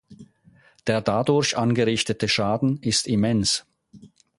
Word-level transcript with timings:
Der 0.87 0.99
dadurch 0.99 1.55
angerichtete 1.57 2.27
Schaden 2.27 2.81
ist 2.81 3.05
immens. 3.05 3.67